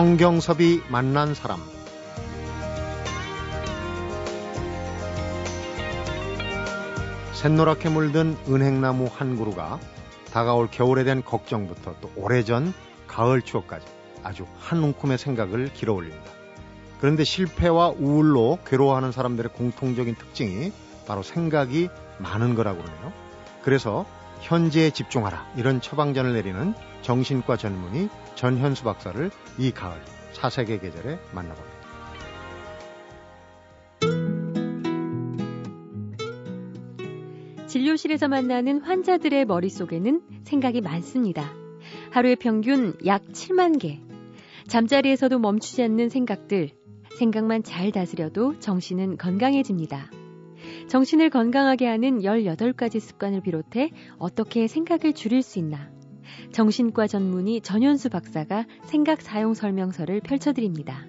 [0.00, 1.60] 성경섭이 만난 사람
[7.34, 9.78] 샛노랗게 물든 은행나무 한 그루가
[10.32, 12.72] 다가올 겨울에 대한 걱정부터 또 오래전
[13.08, 13.86] 가을 추억까지
[14.22, 16.32] 아주 한 움큼의 생각을 길어 올립니다.
[16.98, 20.72] 그런데 실패와 우울로 괴로워하는 사람들의 공통적인 특징이
[21.06, 23.12] 바로 생각이 많은 거라고 그러네요.
[23.60, 24.06] 그래서
[24.40, 30.00] 현재에 집중하라 이런 처방전을 내리는 정신과 전문의 전현수 박사를 이 가을
[30.32, 31.80] 사색의 계절에 만나봅니다.
[37.66, 41.54] 진료실에서 만나는 환자들의 머릿속에는 생각이 많습니다.
[42.10, 44.00] 하루에 평균 약 7만 개.
[44.66, 46.70] 잠자리에서도 멈추지 않는 생각들.
[47.16, 50.10] 생각만 잘 다스려도 정신은 건강해집니다.
[50.88, 55.90] 정신을 건강하게 하는 18가지 습관을 비롯해 어떻게 생각을 줄일 수 있나.
[56.52, 61.06] 정신과 전문의 전현수 박사가 생각 사용 설명서를 펼쳐드립니다.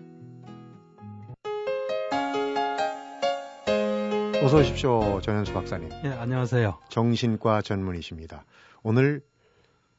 [4.43, 5.89] 어서 오십시오, 전현수 박사님.
[6.03, 6.79] 예, 안녕하세요.
[6.89, 8.43] 정신과 전문의십니다.
[8.83, 9.21] 오늘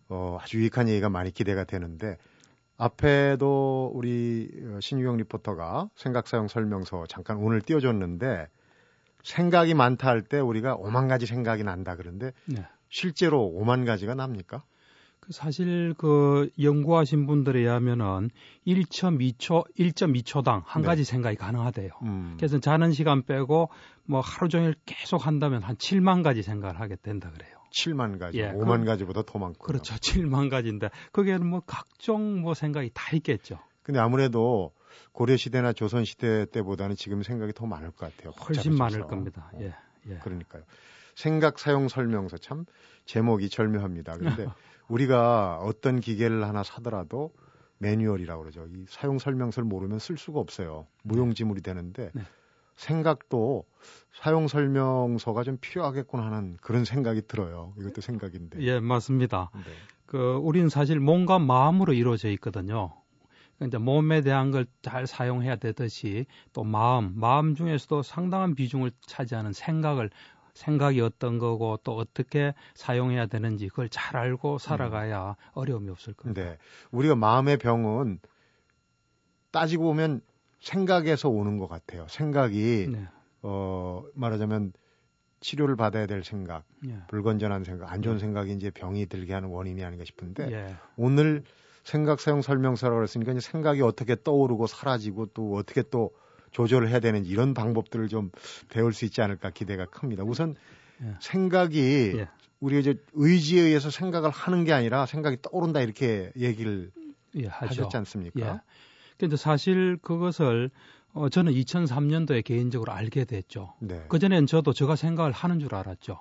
[0.08, 2.18] 어, 아주 유익한 얘기가 많이 기대가 되는데
[2.76, 8.48] 앞에도 우리 어, 신유영 리포터가 생각 사용 설명서 잠깐 오늘 띄워줬는데
[9.22, 12.66] 생각이 많다 할 때 우리가 5만 가지 생각이 난다 그런데 네.
[12.88, 14.64] 실제로 5만 가지가 납니까?
[15.22, 18.30] 그 사실 그 연구하신 분들에 의하면은
[18.66, 20.86] 1.2초, 1.2초당 한 네.
[20.88, 21.90] 가지 생각이 가능하대요.
[22.02, 22.34] 음.
[22.36, 23.70] 그래서 자는 시간 빼고
[24.04, 27.56] 뭐 하루 종일 계속 한다면 한 7만 가지 생각을 하게 된다 그래요.
[27.70, 29.64] 7만 가지, 예, 5만 그, 가지보다 더 많고.
[29.64, 29.94] 그렇죠.
[29.94, 33.60] 7만 가지인데 그게는 뭐 각종 뭐 생각이 다 있겠죠.
[33.84, 34.72] 근데 아무래도
[35.12, 38.32] 고려 시대나 조선 시대 때보다는 지금 생각이 더 많을 것 같아요.
[38.44, 39.52] 훨씬 많을 겁니다.
[39.60, 39.68] 예.
[39.68, 39.74] 어,
[40.08, 40.18] 예.
[40.18, 40.64] 그러니까요.
[41.14, 42.64] 생각 사용 설명서 참
[43.04, 44.16] 제목이 절묘합니다.
[44.16, 44.46] 그런데
[44.92, 47.32] 우리가 어떤 기계를 하나 사더라도
[47.78, 48.66] 매뉴얼이라고 그러죠.
[48.68, 50.86] 이 사용 설명서를 모르면 쓸 수가 없어요.
[51.02, 52.22] 무용지물이 되는데 네.
[52.76, 53.64] 생각도
[54.12, 57.72] 사용 설명서가 좀 필요하겠구나 하는 그런 생각이 들어요.
[57.78, 58.60] 이것도 생각인데.
[58.60, 59.50] 예, 맞습니다.
[59.54, 59.60] 네.
[60.06, 62.92] 그 우리는 사실 몸과 마음으로 이루어져 있거든요.
[63.56, 69.52] 그러니까 이제 몸에 대한 걸 잘 사용해야 되듯이 또 마음, 마음 중에서도 상당한 비중을 차지하는
[69.52, 70.10] 생각을
[70.54, 75.34] 생각이 어떤 거고 또 어떻게 사용해야 되는지 그걸 잘 알고 살아가야 음.
[75.54, 76.42] 어려움이 없을 겁니다.
[76.42, 76.58] 네.
[76.90, 78.18] 우리가 마음의 병은
[79.50, 80.20] 따지고 보면
[80.60, 82.06] 생각에서 오는 것 같아요.
[82.08, 83.08] 생각이 네.
[83.42, 84.72] 어 말하자면
[85.40, 86.98] 치료를 받아야 될 생각, 예.
[87.08, 88.20] 불건전한 생각, 안 좋은 네.
[88.20, 90.76] 생각이 이제 병이 들게 하는 원인이 아닌가 싶은데 예.
[90.96, 91.42] 오늘
[91.82, 96.12] 생각 사용 설명서라고 이제 생각이 어떻게 떠오르고 사라지고 또 어떻게 또
[96.52, 98.30] 조절을 해야 되는지 이런 방법들을 좀
[98.68, 100.22] 배울 수 있지 않을까 기대가 큽니다.
[100.24, 100.54] 우선
[101.02, 101.16] 예.
[101.20, 102.28] 생각이 예.
[102.60, 106.92] 우리가 이제 의지에 의해서 생각을 하는 게 아니라 생각이 떠오른다 이렇게 얘기를
[107.34, 108.40] 예, 하셨지 않습니까?
[108.40, 108.60] 예.
[109.18, 110.70] 근데 사실 그것을
[111.12, 113.74] 어, 저는 2003년도에 개인적으로 알게 됐죠.
[113.80, 114.04] 네.
[114.08, 116.20] 그전엔 저도 제가 생각을 하는 줄 알았죠.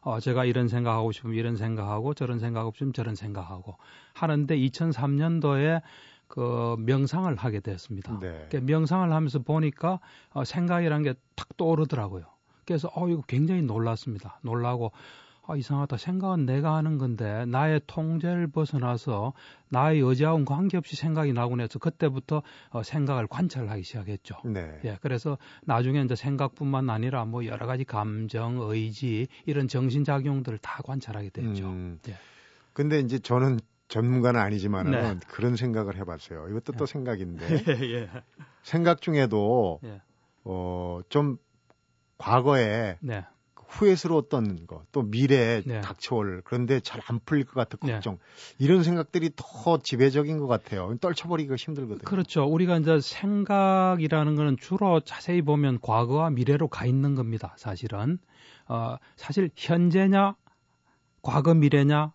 [0.00, 3.76] 어, 제가 이런 생각하고 싶으면 이런 생각하고 저런 생각하고 싶으면 저런 생각하고
[4.14, 5.82] 하는데 2003년도에
[6.28, 8.12] 그 명상을 하게 됐습니다.
[8.20, 8.46] 네.
[8.48, 9.98] 그러니까 명상을 하면서 보니까
[10.30, 12.24] 어, 생각이라는 게탁 떠오르더라고요.
[12.64, 14.38] 그래서 어 이거 굉장히 놀랐습니다.
[14.42, 14.92] 놀라고
[15.48, 15.96] 아, 이상하다.
[15.96, 19.32] 생각은 내가 하는 건데 나의 통제를 벗어나서
[19.70, 24.36] 나의 의지하고는 관계없이 생각이 나곤 해서 그때부터 어, 생각을 관찰하기 시작했죠.
[24.44, 24.78] 네.
[24.84, 30.82] 예, 그래서 나중에 이제 생각뿐만 아니라 뭐 여러 가지 감정, 의지 이런 정신 작용들을 다
[30.84, 31.66] 관찰하게 됐죠.
[31.66, 31.98] 음.
[32.08, 32.16] 예.
[32.74, 35.18] 근데 이제 저는 전문가는 아니지만은 네.
[35.28, 36.48] 그런 생각을 해봤어요.
[36.50, 36.86] 이것도 또 예.
[36.86, 37.46] 생각인데
[37.94, 38.10] 예.
[38.62, 40.00] 생각 중에도 예.
[40.44, 41.38] 어 좀
[42.18, 43.24] 과거에 네.
[43.70, 45.80] 후회스러웠던 거, 또 미래에 네.
[45.82, 47.92] 닥쳐올 그런데 잘 안 풀릴 것 같은 네.
[47.92, 48.64] 걱정 네.
[48.64, 50.96] 이런 생각들이 더 지배적인 것 같아요.
[51.00, 52.04] 떨쳐버리기가 힘들거든요.
[52.04, 52.44] 그렇죠.
[52.44, 57.54] 우리가 이제 생각이라는 거는 주로 자세히 보면 과거와 미래로 가 있는 겁니다.
[57.56, 58.18] 사실은
[58.66, 60.34] 어, 사실 현재냐
[61.22, 62.12] 과거 미래냐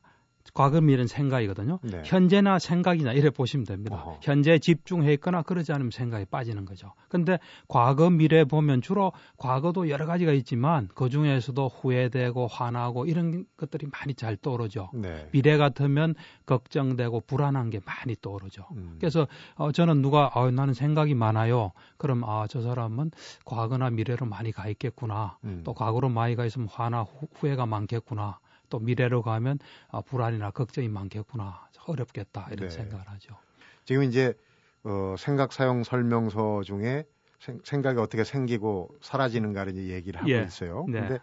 [0.54, 1.80] 과거 미래는 생각이거든요.
[1.82, 2.04] 네.
[2.06, 3.96] 현재나 생각이나 이래 보시면 됩니다.
[3.96, 4.20] 어허.
[4.22, 6.94] 현재 집중해 있거나 그러지 않으면 생각이 빠지는 거죠.
[7.10, 13.88] 근데 과거 미래 보면 주로 과거도 여러 가지가 있지만 그 중에서도 후회되고 화나고 이런 것들이
[13.92, 14.92] 많이 잘 떠오르죠.
[14.94, 15.28] 네.
[15.32, 16.14] 미래 같으면
[16.46, 18.68] 걱정되고 불안한 게 많이 떠오르죠.
[18.76, 18.98] 음.
[19.00, 21.72] 그래서 어, 저는 누가 어, 나는 생각이 많아요.
[21.98, 23.10] 그럼 아 저 사람은
[23.46, 25.38] 과거나 미래로 많이 가 있겠구나.
[25.46, 25.62] 음.
[25.64, 28.38] 또 과거로 많이 가 있으면 화나 후, 후회가 많겠구나.
[28.70, 32.76] 또 미래로 가면 아, 불안이나 걱정이 많겠구나 어렵겠다 이런 네.
[32.76, 33.36] 생각을 하죠.
[33.86, 34.34] 지금 이제
[34.84, 37.06] 어, 생각 사용 설명서 중에
[37.40, 40.44] 생, 생각이 어떻게 생기고 사라지는가를 이제 얘기를 하고 예.
[40.44, 40.86] 있어요.
[40.88, 41.00] 네.
[41.00, 41.20] 근데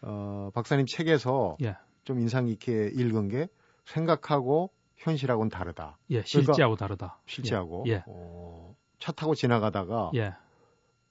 [0.00, 1.76] 어, 박사님 책에서 예.
[2.04, 3.48] 좀 인상 깊게 읽은 게
[3.84, 5.98] 생각하고 현실하고는 다르다.
[6.10, 7.20] 예, 그러니까 실제하고 그러니까 다르다.
[7.26, 7.84] 실제하고.
[7.86, 8.02] 예.
[8.06, 10.32] 어, 차 타고 지나가다가 예.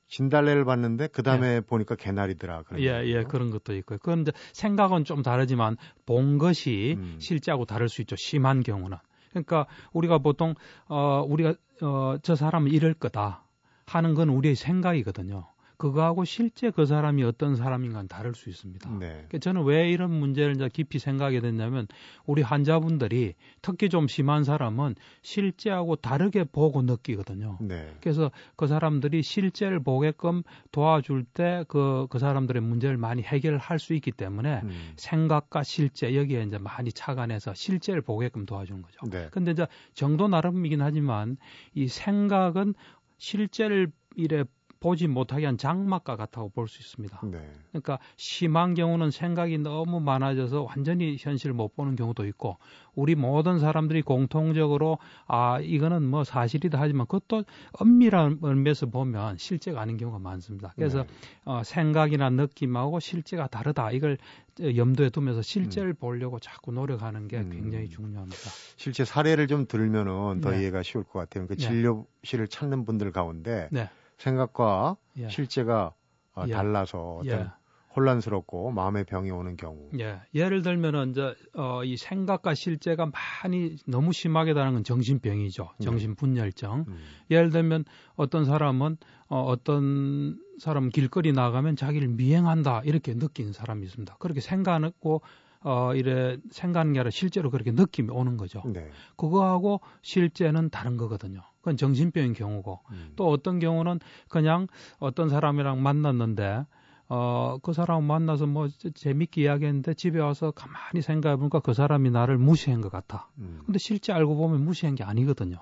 [0.07, 1.61] 진달래를 봤는데 그 다음에 예.
[1.61, 2.63] 보니까 개나리더라.
[2.63, 3.99] 그런 예, 예, 그런 것도 있고요.
[3.99, 7.17] 그건 이제 생각은 좀 다르지만 본 것이 음.
[7.19, 8.15] 실제하고 다를 수 있죠.
[8.15, 8.97] 심한 경우는.
[9.31, 10.55] 그러니까 우리가 보통
[10.87, 13.43] 어 우리가 어 저 사람은 이럴 거다
[13.85, 15.47] 하는 건 우리의 생각이거든요.
[15.77, 18.89] 그거하고 실제 그 사람이 어떤 사람인가는 다를 수 있습니다.
[18.97, 19.07] 네.
[19.09, 21.87] 그러니까 저는 왜 이런 문제를 이제 깊이 생각하게 됐냐면
[22.25, 27.59] 우리 환자분들이 특히 좀 심한 사람은 실제하고 다르게 보고 느끼거든요.
[27.61, 27.95] 네.
[28.01, 30.41] 그래서 그 사람들이 실제를 보게끔
[30.71, 34.93] 도와줄 때 그, 그 사람들의 문제를 많이 해결할 수 있기 때문에 음.
[34.95, 38.97] 생각과 실제 여기에 이제 많이 착안해서 실제를 보게끔 도와주는 거죠.
[39.11, 39.27] 네.
[39.31, 41.37] 근데 이제 정도 나름이긴 하지만
[41.75, 42.73] 이 생각은
[43.17, 44.43] 실제를 이래
[44.79, 47.21] 보지 못하게 한 장막과 같다고 볼 수 있습니다.
[47.31, 47.39] 네.
[47.69, 52.57] 그러니까 심한 경우는 생각이 너무 많아져서 완전히 현실을 못 보는 경우도 있고
[52.93, 54.97] 우리 모든 사람들이 공통적으로
[55.27, 57.43] 아 이거는 뭐 사실이다 하지만 그것도
[57.73, 60.73] 엄밀한 의미에서 보면 실제가 아닌 경우가 많습니다.
[60.75, 61.09] 그래서 네.
[61.45, 64.17] 어, 생각이나 느낌하고 실제가 다르다 이걸
[64.59, 65.95] 염두에 두면서 실제를 음.
[65.95, 67.49] 보려고 자꾸 노력하는 게 음.
[67.51, 68.37] 굉장히 중요합니다.
[68.75, 70.61] 실제 사례를 좀 들면은 더 네.
[70.61, 71.47] 이해가 쉬울 것 같아요.
[71.47, 73.89] 그 진료실을 찾는 분들 가운데 네.
[74.17, 75.29] 생각과 예.
[75.29, 75.93] 실제가
[76.35, 76.51] 어, 예.
[76.51, 77.47] 달라서 어떤 예.
[77.95, 79.89] 혼란스럽고 마음의 병이 오는 경우.
[79.99, 80.21] 예.
[80.35, 85.69] 예를 들면은 이제 어, 이 생각과 실제가 많이 너무 심하게 다른 건 정신병이죠.
[85.79, 85.83] 네.
[85.83, 86.85] 정신 분열증.
[86.87, 86.99] 음.
[87.31, 87.85] 예를 들면
[88.15, 88.97] 어떤 사람은
[89.29, 94.17] 어, 어떤 사람 길거리 나가면 자기를 미행한다 이렇게 느끼는 사람이 있습니다.
[94.19, 95.21] 그렇게 생각하고
[95.61, 98.61] 어, 이래 생각하는 게 아니라 실제로 그렇게 느낌이 오는 거죠.
[98.65, 98.89] 네.
[99.15, 101.41] 그거하고 실제는 다른 거거든요.
[101.67, 103.11] 그건 정신병인 경우고 음.
[103.17, 103.99] 또 어떤 경우는
[104.29, 104.67] 그냥
[104.99, 106.65] 어떤 사람이랑 만났는데
[107.09, 112.79] 어, 그 사람 만나서 뭐 재밌게 이야기했는데 집에 와서 가만히 생각해보니까 그 사람이 나를 무시한
[112.79, 113.27] 것 같아.
[113.39, 113.63] 음.
[113.65, 115.57] 근데 실제 알고 보면 무시한 게 아니거든요.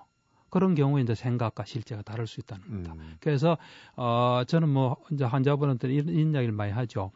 [0.52, 2.94] 그런 경우에 이제 생각과 실제가 다를 수 있다는 겁니다.
[2.94, 3.16] 음.
[3.20, 3.58] 그래서
[3.96, 7.10] 어, 저는 뭐 이제 환자분한테 이런, 이런 이야기를 많이 하죠.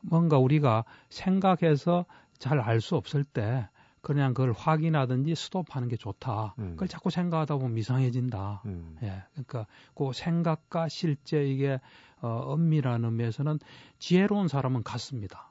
[0.00, 2.06] 뭔가 우리가 생각해서
[2.38, 3.68] 잘 알 수 없을 때
[4.02, 6.56] 그냥 그걸 확인하든지 스톱하는 게 좋다.
[6.58, 6.70] 음.
[6.72, 8.62] 그걸 자꾸 생각하다 보면 이상해진다.
[8.66, 8.96] 음.
[9.02, 9.22] 예.
[9.32, 11.80] 그러니까 그 생각과 실제 이게
[12.20, 13.58] 어, 엄밀한 의미에서는
[14.00, 15.48] 지혜로운 사람은 같습니다.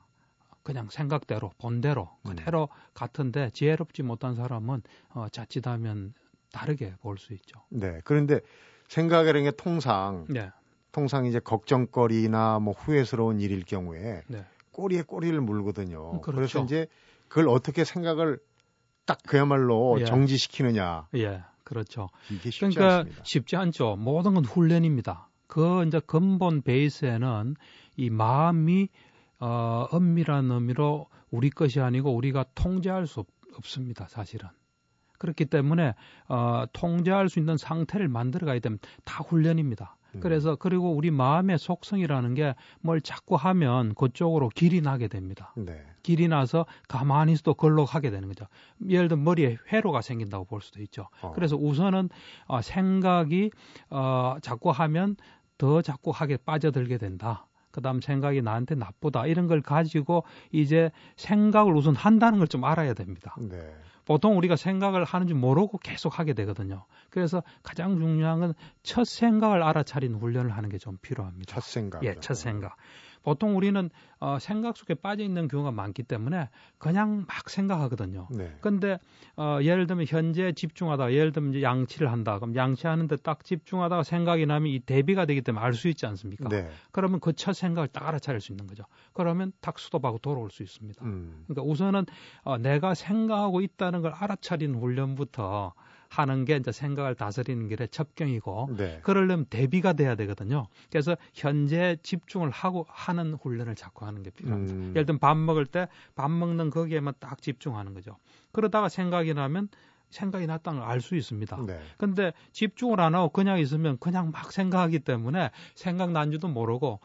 [0.64, 2.36] 그냥 생각대로 본대로 음.
[2.36, 2.90] 그대로 음.
[2.94, 4.84] 같은데 지혜롭지 못한 사람은
[5.14, 6.14] 어, 자칫하면
[6.52, 7.62] 다르게 볼 수 있죠.
[7.70, 8.02] 네.
[8.04, 8.42] 그런데
[8.90, 10.52] 생각이라는 게 통상 네.
[10.92, 14.46] 통상 이제 걱정거리나 뭐 후회스러운 일일 경우에 네.
[14.72, 16.16] 꼬리에 꼬리를 물거든요.
[16.16, 16.36] 음, 그렇죠.
[16.36, 16.88] 그래서 이제
[17.32, 18.40] 그걸 어떻게 생각을
[19.06, 20.04] 딱 그야말로 예.
[20.04, 21.08] 정지시키느냐.
[21.16, 22.10] 예, 그렇죠.
[22.30, 23.24] 이게 쉽지 그러니까 않습니다.
[23.24, 23.96] 쉽지 않죠.
[23.96, 25.30] 모든 건 훈련입니다.
[25.48, 27.56] 그 이제 근본 베이스에는
[27.96, 28.90] 이 마음이
[29.40, 34.10] 어, 엄밀한 의미로 우리 것이 아니고 우리가 통제할 수 없, 없습니다.
[34.10, 34.50] 사실은.
[35.18, 35.94] 그렇기 때문에
[36.28, 39.96] 어, 통제할 수 있는 상태를 만들어 가야 되면 다 훈련입니다.
[40.16, 40.20] 음.
[40.20, 45.54] 그래서 그리고 우리 마음의 속성이라는 게 뭘 자꾸 하면 그쪽으로 길이 나게 됩니다.
[45.56, 45.84] 네.
[46.04, 48.46] 길이 나서 가만히 있어도 걸로 가게 되는 거죠.
[48.88, 51.08] 예를 들면 머리에 회로가 생긴다고 볼 수도 있죠.
[51.22, 51.32] 어.
[51.34, 52.10] 그래서 우선은
[52.48, 53.52] 어, 생각이
[53.90, 55.16] 어, 자꾸 하면
[55.58, 57.46] 더 자꾸 하게 빠져들게 된다.
[57.72, 59.26] 그 다음 생각이 나한테 나쁘다.
[59.28, 63.36] 이런 걸 가지고 이제 생각을 우선 한다는 걸 좀 알아야 됩니다.
[63.40, 63.74] 네.
[64.04, 66.86] 보통 우리가 생각을 하는지 모르고 계속 하게 되거든요.
[67.12, 71.54] 그래서 가장 중요한 건 첫 생각을 알아차리는 훈련을 하는 게 좀 필요합니다.
[71.54, 72.04] 첫 생각.
[72.04, 72.76] 예, 첫 생각.
[73.24, 78.28] 보통 우리는 어, 생각 속에 빠져 있는 경우가 많기 때문에 그냥 막 생각하거든요.
[78.32, 78.56] 네.
[78.62, 78.98] 근데
[79.36, 82.40] 어, 예를 들면 현재 집중하다가 예를 들면 이제 양치를 한다.
[82.40, 86.48] 그럼 양치하는데 딱 집중하다가 생각이 나면 이 대비가 되기 때문에 알 수 있지 않습니까?
[86.50, 86.70] 네.
[86.92, 88.84] 그러면 그 첫 생각을 딱 알아차릴 수 있는 거죠.
[89.14, 91.04] 그러면 탁 수도하고 돌아올 수 있습니다.
[91.04, 91.44] 음.
[91.48, 92.06] 그러니까 우선은
[92.44, 95.74] 어, 내가 생각하고 있다는 걸 알아차리는 훈련부터
[96.12, 99.00] 하는 게 이제 생각을 다스리는 길의 첩경이고 네.
[99.02, 100.68] 그러려면 대비가 돼야 되거든요.
[100.92, 104.74] 그래서 현재 집중을 하고 하는 훈련을 자꾸 하는 게 필요합니다.
[104.74, 104.90] 음.
[104.94, 108.18] 예를 들면 밥 먹을 때 밥 먹는 거기에만 딱 집중하는 거죠.
[108.52, 109.70] 그러다가 생각이 나면
[110.10, 111.58] 생각이 났다는 걸 알 수 있습니다.
[111.66, 111.80] 네.
[111.98, 117.00] 근데 집중을 안 하고 그냥 있으면 그냥 막 생각하기 때문에 생각난 줄도 모르고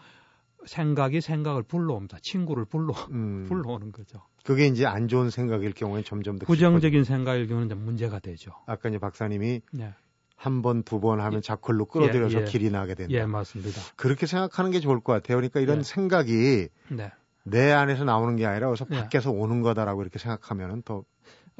[0.66, 2.18] 생각이 생각을 불러옵니다.
[2.22, 3.46] 친구를 불러 음.
[3.48, 4.22] 불러오는 거죠.
[4.44, 7.04] 그게 이제 안 좋은 생각일 경우에 점점 더 부정적인 깊어지죠.
[7.14, 8.52] 생각일 경우는 이제 문제가 되죠.
[8.66, 9.92] 아까 이제 박사님이 네.
[10.36, 11.40] 한 번, 두 번 하면 네.
[11.40, 12.44] 자클로 끌어들여서 예, 예.
[12.44, 13.12] 길이 나게 된다.
[13.14, 13.80] 예, 맞습니다.
[13.96, 15.38] 그렇게 생각하는 게 좋을 것 같아요.
[15.38, 15.84] 그러니까 이런 네.
[15.84, 17.10] 생각이 네.
[17.42, 19.00] 내 안에서 나오는 게 아니라 그래서 네.
[19.00, 21.04] 밖에서 오는 거다라고 이렇게 생각하면은 더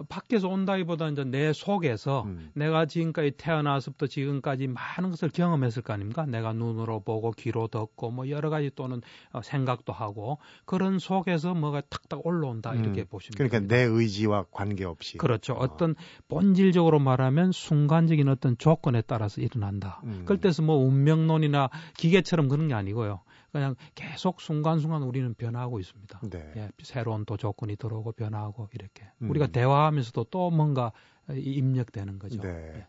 [0.09, 2.51] 밖에서 온다기보다 이제 내 속에서 음.
[2.55, 6.27] 내가 지금까지 태어나서부터 지금까지 많은 것을 경험했을 거 아닙니까?
[6.27, 9.01] 내가 눈으로 보고 귀로 듣고 뭐 여러 가지 또는
[9.33, 13.07] 어, 생각도 하고 그런 속에서 뭐가 탁탁 올라온다 이렇게 음.
[13.09, 13.77] 보시면 그러니까 됩니다.
[13.77, 15.55] 내 의지와 관계없이 그렇죠.
[15.55, 15.59] 어.
[15.61, 15.95] 어떤
[16.29, 20.03] 본질적으로 말하면 순간적인 어떤 조건에 따라서 일어난다.
[20.05, 20.23] 음.
[20.27, 23.21] 그럴 때서 뭐 운명론이나 기계처럼 그런 게 아니고요.
[23.57, 26.21] 그냥 계속 순간순간 우리는 변화하고 있습니다.
[26.31, 26.53] 네.
[26.57, 29.31] 예, 새로운 또 조건이 들어오고 변화하고 이렇게 음.
[29.31, 30.93] 우리가 대화하면서도 또 뭔가
[31.31, 32.43] 입력되는 거죠.
[32.43, 32.49] 네.
[32.49, 32.87] 예.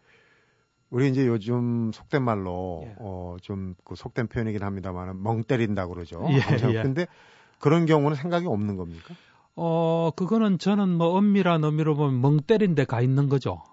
[0.89, 2.95] 우리 이제 요즘 속된 말로 예.
[2.99, 6.25] 어좀 그 속된 표현이긴 합니다만 멍 때린다 그러죠.
[6.29, 6.35] 예,
[6.69, 6.81] 예.
[6.81, 7.07] 근데
[7.59, 9.15] 그런 경우는 생각이 없는 겁니까?
[9.55, 13.63] 어 그거는 저는 뭐 엄밀한 의미로 보면 멍 때린 데가 있는 거죠.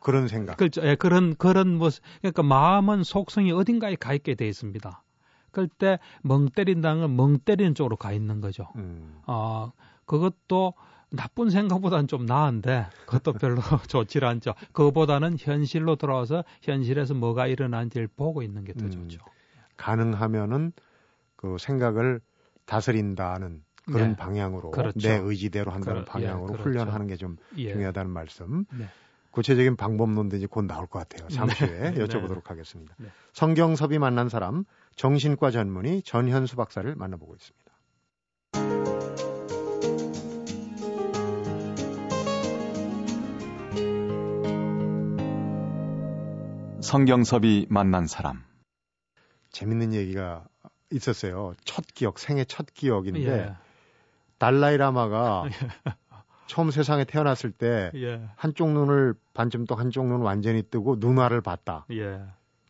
[0.00, 0.56] 그런 생각.
[0.56, 0.82] 그렇죠.
[0.84, 1.90] 예, 그런 그런 뭐
[2.20, 5.02] 그러니까 마음은 속성이 어딘가에 가 있게 돼 있습니다.
[5.50, 8.68] 그럴 때 멍 때린다는 건멍 때리는 쪽으로 가 있는 거죠.
[8.76, 9.20] 음.
[9.26, 9.72] 어,
[10.04, 10.74] 그것도
[11.10, 14.54] 나쁜 생각보다는 좀 나은데 그것도 별로 좋지 않죠.
[14.72, 18.90] 그거보다는 현실로 돌아와서 현실에서 뭐가 일어난지를 보고 있는 게더 음.
[18.90, 19.20] 좋죠.
[19.76, 20.72] 가능하면은
[21.36, 22.20] 그 생각을
[22.66, 24.16] 다스린다는 그런 네.
[24.16, 25.08] 방향으로 그렇죠.
[25.08, 26.62] 내 의지대로 한다는 그러, 방향으로 예, 그렇죠.
[26.62, 27.72] 훈련하는 게좀 예.
[27.72, 28.66] 중요하다는 말씀.
[28.76, 28.86] 네.
[29.30, 31.28] 구체적인 방법론도 이제 곧 나올 것 같아요.
[31.28, 32.04] 잠시 후에 네.
[32.04, 32.48] 여쭤보도록 네.
[32.48, 32.94] 하겠습니다.
[32.98, 33.08] 네.
[33.32, 34.64] 성경섭이 만난 사람
[34.96, 37.68] 정신과 전문의 전현수 박사를 만나보고 있습니다.
[46.80, 48.44] 성경섭이 만난 사람.
[49.50, 50.46] 재밌는 얘기가
[50.90, 51.52] 있었어요.
[51.64, 53.54] 첫 기억, 생애 첫 기억인데 예.
[54.38, 55.44] 달라이라마가
[56.48, 58.20] 처음 세상에 태어났을 때 예.
[58.36, 61.86] 한쪽 눈을 반쯤 떠 한쪽 눈 완전히 뜨고 눈화를 봤다.
[61.92, 62.20] 예.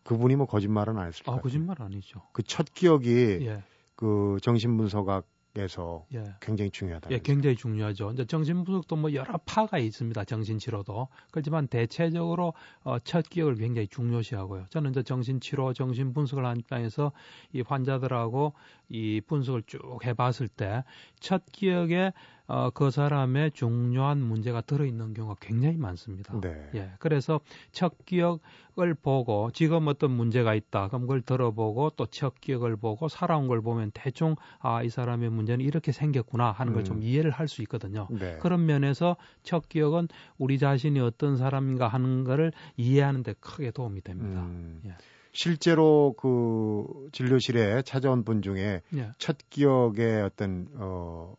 [0.05, 1.39] 그분이 뭐 거짓말은 안 했을 거예요.
[1.39, 2.23] 아, 거짓말 아니죠.
[2.33, 3.63] 그 첫 기억이 예.
[3.97, 5.25] 그 정신분석학
[5.57, 6.23] 에서 예.
[6.41, 7.11] 굉장히 중요하다.
[7.11, 8.13] 예, 굉장히 중요하죠.
[8.13, 10.23] 이제 정신분석도 뭐 여러 파가 있습니다.
[10.25, 11.09] 정신치료도.
[11.33, 12.53] 그렇지만 대체적으로
[12.85, 14.67] 어, 첫 기억을 굉장히 중요시하고요.
[14.71, 17.11] 저는 이제 정신치료, 정신분석을 한 입장에서
[17.53, 18.53] 이 환자들하고
[18.89, 20.83] 이 분석을 쭉 해봤을 때
[21.21, 22.13] 첫 기억에
[22.47, 26.41] 어, 그 사람의 중요한 문제가 들어있는 경우가 굉장히 많습니다.
[26.41, 26.71] 네.
[26.77, 26.93] 예.
[26.99, 27.41] 그래서
[27.73, 30.89] 첫 기억을 보고 지금 어떤 문제가 있다.
[30.89, 35.63] 그럼 그걸 들어보고 또 첫 기억을 보고 살아온 걸 보면 대충 아, 이 사람의 문제는
[35.63, 37.03] 이렇게 생겼구나 하는 걸좀 음.
[37.03, 38.07] 이해를 할 수 있거든요.
[38.11, 38.39] 네.
[38.41, 44.41] 그런 면에서 첫 기억은 우리 자신이 어떤 사람인가 하는 거를 이해하는 데 크게 도움이 됩니다.
[44.43, 44.81] 음.
[44.87, 44.95] 예.
[45.39, 49.13] 실제로 그 진료실에 찾아온 분 중에 예.
[49.19, 51.37] 첫 기억의 어떤 어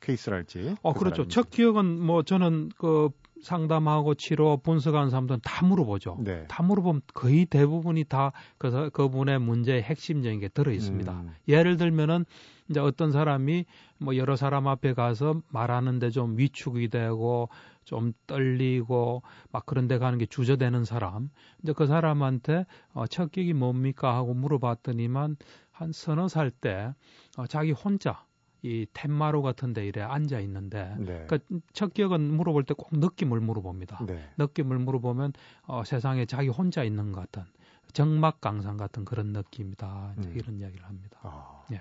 [0.00, 0.76] 케이스랄지.
[0.82, 1.26] 어, 그 그렇죠.
[1.26, 3.08] 첫 기억은 뭐 저는 그
[3.42, 6.18] 상담하고 치료 분석하는 사람들은 다 물어보죠.
[6.20, 6.46] 네.
[6.48, 11.12] 다 물어보면 거의 대부분이 다 그, 그분의 문제의 핵심적인 게 들어 있습니다.
[11.12, 11.30] 음.
[11.48, 12.24] 예를 들면은
[12.68, 13.64] 이제 어떤 사람이
[13.98, 17.48] 뭐 여러 사람 앞에 가서 말하는데 좀 위축이 되고
[17.84, 21.30] 좀 떨리고 막 그런 데 가는 게 주저되는 사람.
[21.62, 25.36] 이제 그 사람한테 어, 첫 기억이 뭡니까 하고 물어봤더니만
[25.70, 26.92] 한 서너 살 때
[27.36, 28.24] 어, 자기 혼자
[28.66, 31.26] 이 텐마루 같은 데 이래 앉아 있는데 네.
[31.28, 34.04] 그첫 기억은 물어볼 때 꼭 느낌을 물어봅니다.
[34.06, 34.28] 네.
[34.38, 35.32] 느낌을 물어보면
[35.66, 37.44] 어, 세상에 자기 혼자 있는 것 같은
[37.92, 40.14] 정막강상 같은 그런 느낌이다.
[40.18, 40.34] 음.
[40.36, 41.18] 이런 이야기를 합니다.
[41.22, 41.64] 아.
[41.72, 41.80] 예.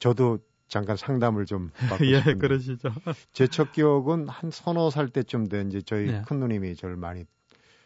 [0.00, 2.90] 저도 잠깐 상담을 좀 받고 예, 싶은데 그러시죠.
[3.32, 6.22] 제 첫 기억은 한 서너 살 때쯤 된 이제 저희 네.
[6.26, 7.24] 큰 누님이 저를 많이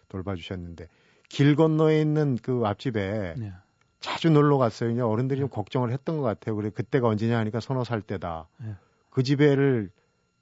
[0.08, 0.88] 돌봐주셨는데
[1.28, 3.52] 길 건너에 있는 그 앞집에 네.
[4.02, 4.90] 자주 놀러 갔어요.
[4.90, 6.56] 이제 어른들이 좀 걱정을 했던 것 같아요.
[6.56, 8.48] 그래 그때가 언제냐 하니까 서너 살 때다.
[8.58, 8.74] 네.
[9.08, 9.90] 그 집에를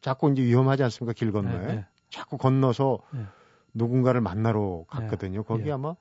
[0.00, 1.12] 자꾸 이제 위험하지 않습니까?
[1.12, 1.86] 길 건너에 네, 네.
[2.08, 3.24] 자꾸 건너서 네.
[3.74, 5.44] 누군가를 만나러 갔거든요.
[5.44, 5.72] 거기 예.
[5.72, 5.94] 아마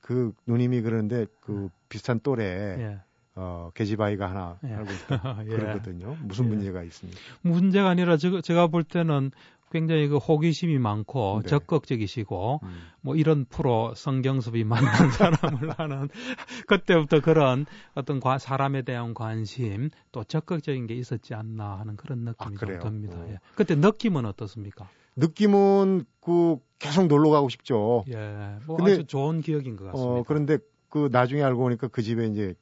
[0.00, 3.00] 그 누님이 그러는데 그 비슷한 또래 예.
[3.34, 4.68] 어, 계집아이가 하나 예.
[4.68, 5.38] 살고 있다.
[5.44, 5.48] 예.
[5.48, 6.16] 그러거든요.
[6.22, 7.20] 무슨 문제가 있습니까?
[7.42, 9.30] 문제가 아니라 제가, 제가 볼 때는
[9.72, 11.48] 굉장히 그 호기심이 많고 네.
[11.48, 12.68] 적극적이시고 음.
[13.00, 14.64] 뭐 이런 프로 성경섭이
[15.02, 16.08] 만난 사람을 하는
[16.68, 17.64] 그때부터 그런
[17.94, 22.78] 어떤 과, 사람에 대한 관심 또 적극적인 게 있었지 않나 하는 그런 느낌이 아, 좀
[22.78, 23.18] 듭니다.
[23.18, 23.26] 어.
[23.30, 23.38] 예.
[23.56, 24.90] 그때 느낌은 어떻습니까?
[25.16, 28.04] 느낌은 그 계속 놀러 가고 싶죠.
[28.08, 28.58] 예.
[28.66, 30.20] 뭐 근데, 아주 좋은 기억인 것 같습니다.
[30.20, 30.58] 어, 그런데
[30.90, 32.54] 그 나중에 알고 보니까 그 집에 이제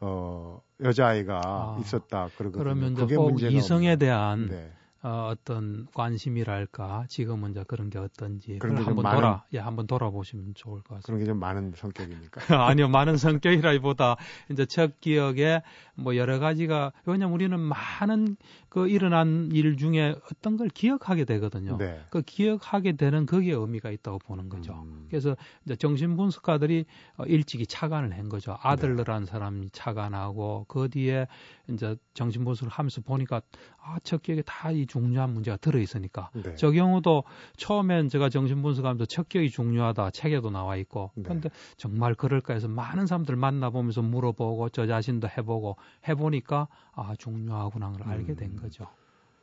[0.00, 2.64] 어 여자아이가 아, 있었다 그러거든요.
[2.64, 4.72] 그러면 이제 꼭 이성에 대한 네.
[5.04, 9.86] 어, 어떤 관심이랄까 지금은 이제 그런 게 어떤지 그런 게 한번 많은, 돌아 예 한번
[9.88, 11.06] 돌아보시면 좋을 것 같습니다.
[11.06, 12.40] 그런 게 좀 많은 성격입니까?
[12.68, 14.16] 아니요 많은 성격이라기보다
[14.50, 15.62] 이제 첫 기억에
[15.94, 18.36] 뭐 여러 가지가 왜냐면 우리는 많은
[18.68, 21.76] 그 일어난 일 중에 어떤 걸 기억하게 되거든요.
[21.78, 22.00] 네.
[22.10, 24.72] 그 기억하게 되는 거기에 의미가 있다고 보는 거죠.
[24.86, 25.06] 음.
[25.10, 26.84] 그래서 이제 정신 분석가들이
[27.18, 28.56] 어, 일찍이 차관을 한 거죠.
[28.62, 29.30] 아들러라는 네.
[29.30, 31.26] 사람이 차관하고 그 뒤에
[31.68, 33.42] 이제 정신 분석을 하면서 보니까
[33.82, 36.54] 아첫 기억에 다이 중요한 문제가 들어 있으니까 네.
[36.56, 37.24] 저 경우도
[37.56, 41.22] 처음엔 제가 정신분석하면서 척격이 중요하다 책에도 나와 있고 네.
[41.24, 48.06] 그런데 정말 그럴까 해서 많은 사람들 만나보면서 물어보고 저 자신도 해보고 해보니까 아 중요하구나 걸
[48.06, 48.56] 알게 된 음.
[48.56, 48.86] 거죠.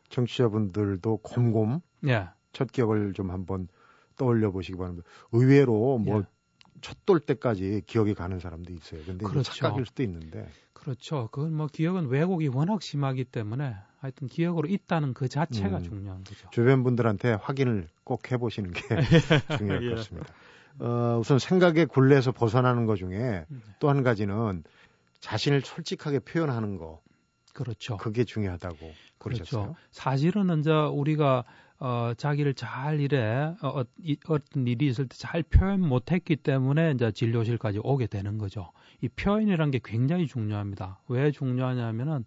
[0.10, 2.29] 청취자분들도 곰곰 예.
[2.51, 3.68] 첫 기억을 좀 한번
[4.18, 5.08] 떠올려 보시기 바랍니다.
[5.32, 6.24] 의외로 뭐 예.
[6.82, 9.01] 첫돌 때까지 기억이 가는 사람도 있어요.
[9.03, 9.51] 근데 그렇죠.
[9.51, 10.48] 착각일 수도 있는데.
[10.74, 11.27] 그렇죠.
[11.32, 16.50] 그건 뭐 기억은 왜곡이 워낙 심하기 때문에 하여튼 기억으로 있다는 그 자체가 음, 중요한 거죠.
[16.51, 18.82] 주변 분들한테 확인을 꼭 해보시는 게
[19.58, 19.96] 중요할 것 예.
[19.96, 20.34] 같습니다.
[20.79, 23.46] 어, 우선 생각의 굴레에서 벗어나는 것 중에 네.
[23.79, 24.63] 또한 가지는
[25.20, 27.01] 자신을 솔직하게 표현하는 거.
[27.53, 27.98] 그렇죠.
[27.98, 28.77] 그게 중요하다고
[29.18, 29.63] 그러셨어요.
[29.63, 29.75] 그렇죠.
[29.91, 31.44] 사실은 이제 우리가
[31.79, 36.91] 어, 자기를 잘 이래 어, 어, 이, 어떤 일이 있을 때 잘 표현 못했기 때문에
[36.91, 38.72] 이제 진료실까지 오게 되는 거죠.
[39.01, 41.00] 이 표현이란 게 굉장히 중요합니다.
[41.08, 42.25] 왜 중요하냐면은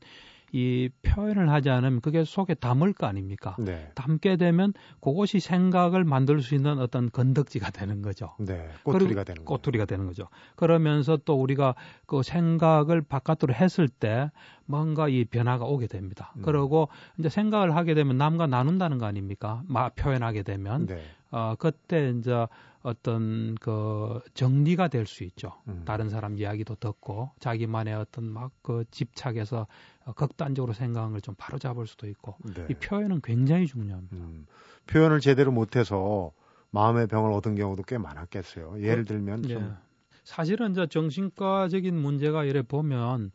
[0.53, 3.57] 이 표현을 하지 않으면 그게 속에 담을 거 아닙니까?
[3.59, 3.91] 네.
[3.95, 8.35] 담게 되면 그것이 생각을 만들 수 있는 어떤 건덕지가 되는 거죠.
[8.39, 8.69] 네.
[8.85, 9.47] 꼬투리가 되는 거죠.
[9.47, 10.29] 꼬투리가 되는 거죠.
[10.57, 11.75] 그러면서 또 우리가
[12.07, 14.31] 그 생각을 바깥으로 했을 때
[14.67, 16.33] 뭔가 이 변화가 오게 됩니다.
[16.37, 16.43] 음.
[16.43, 19.63] 그리고 이제 생각을 하게 되면 남과 나눈다는 거 아닙니까?
[19.67, 21.03] 마 표현하게 되면 네.
[21.31, 22.47] 어 그때 이제
[22.83, 25.53] 어떤 그 정리가 될 수 있죠.
[25.69, 25.83] 음.
[25.85, 29.67] 다른 사람 이야기도 듣고 자기만의 어떤 막 그 집착에서
[30.17, 32.67] 극단적으로 생각을 좀 바로잡을 수도 있고 네.
[32.71, 34.17] 이 표현은 굉장히 중요합니다.
[34.17, 34.47] 음.
[34.87, 36.33] 표현을 제대로 못해서
[36.71, 38.81] 마음의 병을 얻은 경우도 꽤 많았겠어요.
[38.81, 39.73] 예를 그, 들면 좀 예.
[40.25, 43.33] 사실은 이제 정신과적인 문제가 이래 보면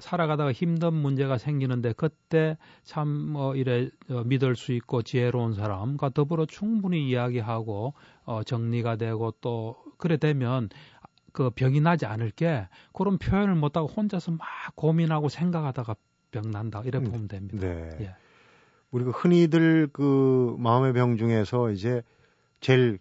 [0.00, 7.08] 살아가다가 힘든 문제가 생기는데 그때 참뭐 이래 어, 믿을 수 있고 지혜로운 사람과 더불어 충분히
[7.08, 10.68] 이야기하고 어 정리가 되고 또 그래 되면
[11.32, 14.40] 그 병이 나지 않을 게 그런 표현을 못하고 혼자서 막
[14.74, 15.94] 고민하고 생각하다가
[16.30, 17.58] 병 난다 이래 보면 됩니다.
[17.66, 17.90] 네.
[18.00, 18.14] 예.
[18.90, 22.02] 우리가 흔히들 그 마음의 병 중에서 이제
[22.60, 22.98] 제일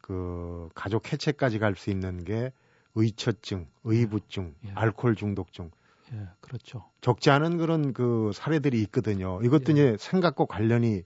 [0.00, 2.52] 그 가족 해체까지 갈 수 있는 게
[2.94, 4.70] 의처증, 의부증, 예.
[4.74, 5.70] 알코올 중독증.
[6.12, 6.84] 예, 그렇죠.
[7.00, 9.40] 적지 않은 그런 그 사례들이 있거든요.
[9.42, 9.72] 이것도 예.
[9.72, 11.02] 이제 생각과 관련이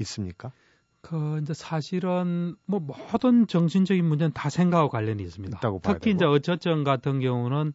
[0.00, 0.52] 있습니까?
[1.00, 5.60] 그 이제 사실은 뭐 모든 정신적인 문제는 다 생각과 관련이 있습니다.
[5.82, 6.16] 특히 되고.
[6.16, 7.72] 이제 어쩌증 같은 경우는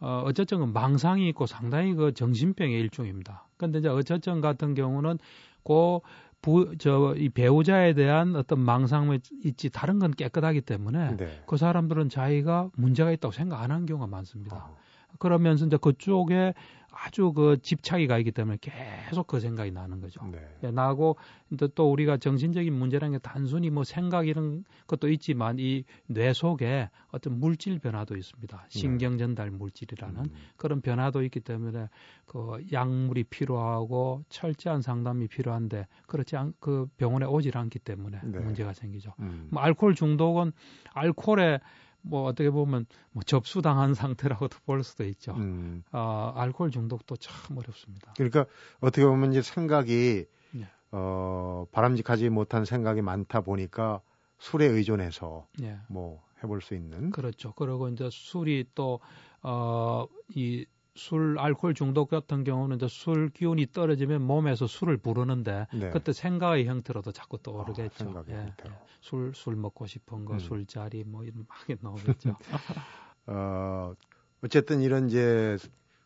[0.00, 3.46] 어, 어쩌증은 망상이 있고 상당히 그 정신병의 일종입니다.
[3.56, 5.18] 근데 이제 어쩌증 같은 경우는
[5.64, 5.98] 그
[6.40, 11.42] 부, 저, 이 배우자에 대한 어떤 망상이 있지 다른 건 깨끗하기 때문에 네.
[11.46, 14.56] 그 사람들은 자기가 문제가 있다고 생각 안 한 경우가 많습니다.
[14.56, 14.74] 아.
[15.18, 16.54] 그러면서 이제 그쪽에
[16.94, 20.22] 아주 그 집착이 가 있기 때문에 계속 그 생각이 나는 거죠.
[20.30, 20.38] 네.
[20.62, 21.16] 예, 나고
[21.50, 26.90] 이제 또 우리가 정신적인 문제라는 게 단순히 뭐 생각 이런 것도 있지만 이 뇌 속에
[27.10, 28.56] 어떤 물질 변화도 있습니다.
[28.56, 28.78] 네.
[28.78, 30.30] 신경 전달 물질이라는 음.
[30.56, 31.88] 그런 변화도 있기 때문에
[32.26, 38.38] 그 약물이 필요하고 철저한 상담이 필요한데 그렇지 않 그 병원에 오질 않기 때문에 네.
[38.38, 39.14] 문제가 생기죠.
[39.20, 39.48] 음.
[39.50, 40.52] 뭐 알코올 중독은
[40.92, 41.58] 알코올에
[42.02, 45.32] 뭐 어떻게 보면 뭐 접수당한 상태라고도 볼 수도 있죠.
[45.32, 45.82] 음.
[45.92, 48.12] 어, 알코올 중독도 참 어렵습니다.
[48.16, 48.46] 그러니까
[48.80, 50.68] 어떻게 보면 이제 생각이 네.
[50.90, 54.00] 어, 바람직하지 못한 생각이 많다 보니까
[54.38, 55.78] 술에 의존해서 네.
[55.88, 57.52] 뭐 해볼 수 있는 그렇죠.
[57.52, 59.00] 그리고 이제 술이 또
[59.42, 65.90] 어, 이 술 알코올 중독 같은 경우는 이제 술 기운이 떨어지면 몸에서 술을 부르는데 네.
[65.90, 68.12] 그때 생각의 형태로도 자꾸 떠오르겠죠.
[68.14, 68.52] 아, 예,
[69.00, 70.38] 술, 술 먹고 싶은 거, 음.
[70.38, 72.36] 술자리 뭐 이런 막 나오겠죠.
[73.26, 73.94] 어,
[74.42, 75.56] 어쨌든 이런 이제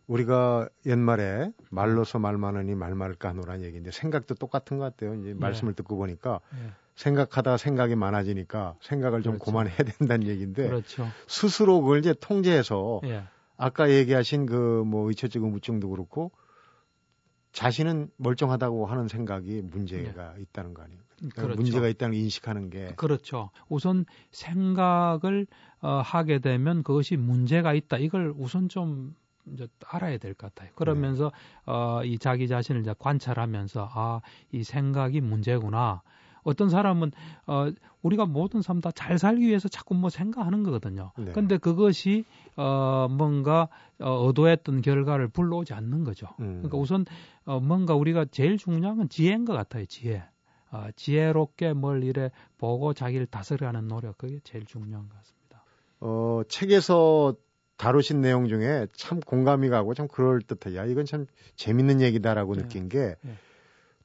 [0.07, 5.15] 우리가 옛말에 말로서 말 많으니 말 말까 하노란 얘기인데 생각도 똑같은 것 같아요.
[5.15, 5.35] 이제 네.
[5.35, 6.71] 말씀을 듣고 보니까 네.
[6.95, 9.51] 생각하다 생각이 많아지니까 생각을 좀 그렇죠.
[9.51, 11.07] 그만해야 된다는 얘기인데 그렇죠.
[11.27, 13.25] 스스로 그걸 이제 통제해서 예.
[13.57, 16.33] 아까 얘기하신 그 뭐 의처증 의무증도 그렇고
[17.53, 20.43] 자신은 멀쩡하다고 하는 생각이 문제가 네.
[20.43, 21.01] 있다는 거 아니에요?
[21.17, 21.63] 그러니까 그렇죠.
[21.63, 23.51] 문제가 있다는 걸 인식하는 게 그렇죠.
[23.69, 25.47] 우선 생각을
[25.81, 27.97] 어, 하게 되면 그것이 문제가 있다.
[27.99, 29.15] 이걸 우선 좀
[29.47, 30.71] 이제 알아야 될 것 같아요.
[30.75, 31.33] 그러면서
[31.67, 31.73] 네.
[31.73, 34.21] 어, 이 자기 자신을 이제 관찰하면서 아,
[34.53, 36.03] 이 생각이 문제구나.
[36.47, 37.11] 어떤 사람은
[37.47, 37.71] 어
[38.03, 41.13] 우리가 모든 사람 다잘 살기 위해서 자꾸 뭐 생각하는 거거든요.
[41.19, 41.33] 네.
[41.33, 42.25] 근데 그것이
[42.57, 43.69] 어 뭔가
[44.01, 46.29] 어, 얻어했던 결과를 불러오지 않는 거죠.
[46.41, 46.63] 음.
[46.63, 47.05] 그러니까 우선
[47.45, 49.85] 어 뭔가 우리가 제일 중요한 건 지혜인 것 같아요.
[49.87, 50.23] 지혜.
[50.71, 55.65] 어, 지혜롭게 뭘 이래 보고 자기를 다스려가는 노력 그게 제일 중요한 것 같습니다.
[56.01, 57.35] 어 책에서
[57.77, 60.77] 다루신 내용 중에 참 공감이 가고 참 그럴 듯해.
[60.77, 62.63] 야 이건 참 재밌는 얘기다라고 네.
[62.63, 63.35] 느낀 게 네.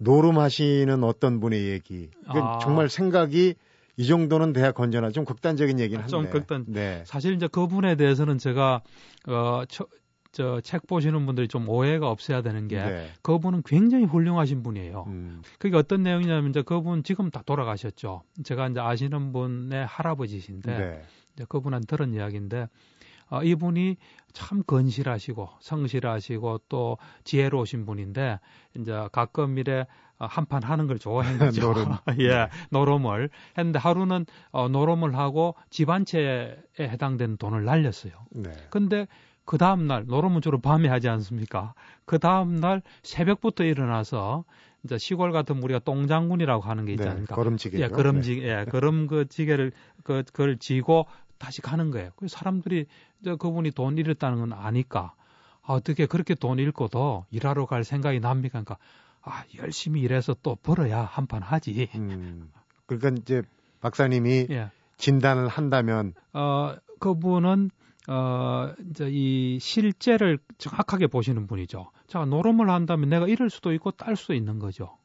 [0.01, 2.09] 노름하시는 어떤 분의 얘기.
[2.25, 2.59] 아.
[2.61, 3.55] 정말 생각이
[3.97, 5.11] 이 정도는 돼야 건전하.
[5.11, 6.09] 좀 극단적인 얘기는 한데.
[6.09, 6.65] 좀 극단.
[6.67, 7.03] 네.
[7.05, 8.81] 사실 이제 그분에 대해서는 제가
[9.27, 9.85] 어 처,
[10.31, 13.09] 저책 보시는 분들이 좀 오해가 없어야 되는 게 네.
[13.21, 15.05] 그분은 굉장히 훌륭하신 분이에요.
[15.07, 15.41] 음.
[15.59, 18.23] 그게 어떤 내용이냐면 이제 그분 지금 다 돌아가셨죠.
[18.43, 21.01] 제가 이제 아시는 분의 할아버지신데 네.
[21.35, 22.67] 이제 그분한테 들은 이야기인데
[23.29, 23.97] 어, 이분이
[24.33, 28.39] 참 건실하시고 성실하시고 또 지혜로우신 분인데
[28.77, 29.85] 이제 가끔 이래
[30.17, 31.61] 어, 한판 하는 걸 좋아하는 거죠.
[31.61, 31.93] 노름.
[32.19, 32.49] 예, 네.
[32.69, 38.13] 노름을 했는데 하루는 어, 노름을 하고 집안 채에 해당되는 돈을 날렸어요.
[38.31, 38.51] 네.
[38.69, 39.07] 근데
[39.45, 41.73] 그 다음 날 노름은 주로 밤에 하지 않습니까?
[42.05, 44.45] 그 다음 날 새벽부터 일어나서
[44.83, 47.35] 이제 시골 같은 우리가 똥장군이라고 하는 게 있지 않습니까?
[47.35, 47.79] 네, 걸음지게.
[47.79, 49.71] 예, 걸음지, 예, 걸음 그 지게를
[50.03, 51.05] 그 그걸 지고
[51.41, 52.11] 다시 가는 거예요.
[52.15, 52.85] 그 사람들이
[53.25, 55.13] 저 그분이 돈 잃었다는 건 아니까
[55.63, 58.61] 아, 어떻게 그렇게 돈 잃고도 일하러 갈 생각이 납니까?
[58.61, 58.77] 그러니까
[59.23, 61.89] 아 열심히 일해서 또 벌어야 한 판 하지.
[61.95, 62.51] 음,
[62.85, 63.41] 그러니까 이제
[63.81, 64.69] 박사님이 예.
[64.97, 67.71] 진단을 한다면 어 그분은
[68.07, 71.91] 어 이제 이 실제를 정확하게 보시는 분이죠.
[72.07, 74.97] 자 노름을 한다면 내가 잃을 수도 있고 딸 수도 있는 거죠.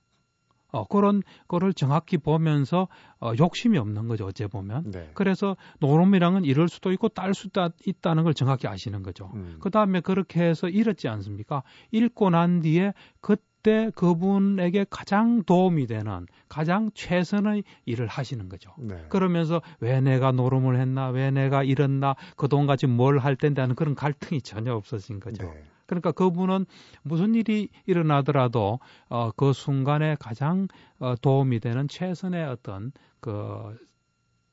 [0.77, 4.27] 어, 그런 거를 정확히 보면서 어, 욕심이 없는 거죠.
[4.27, 4.91] 어째 보면.
[4.91, 5.11] 네.
[5.15, 9.31] 그래서 노름이랑은 이럴 수도 있고 딸 수도 있다는 걸 정확히 아시는 거죠.
[9.35, 9.57] 음.
[9.61, 11.63] 그 다음에 그렇게 해서 잃었지 않습니까?
[11.91, 18.73] 잃고 난 뒤에 그때 그분에게 가장 도움이 되는 가장 최선의 일을 하시는 거죠.
[18.79, 19.07] 네.
[19.09, 24.43] 그러면서 왜 내가 노름을 했나, 왜 내가 잃었나, 그동안 같이 뭘할 텐데 하는 그런 갈등이
[24.43, 25.45] 전혀 없어진 거죠.
[25.45, 25.65] 네.
[25.87, 26.67] 그러니까 그분은
[27.03, 30.69] 무슨 일이 일어나더라도 어, 그 순간에 가장
[30.99, 33.77] 어, 도움이 되는 최선의 어떤 그